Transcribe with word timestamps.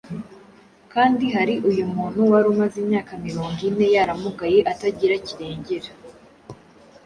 Kandi 0.93 1.25
hari 1.35 1.55
uyu 1.69 1.83
muntu 1.93 2.19
wari 2.31 2.47
umaze 2.53 2.75
imyaka 2.83 3.11
mirongo 3.25 3.59
ine 3.69 3.87
yaramugaye 3.95 4.59
atagira 4.71 5.15
kirengera, 5.25 5.91